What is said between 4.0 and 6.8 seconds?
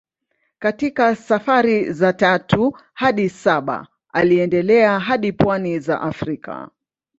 aliendelea hadi pwani za Afrika.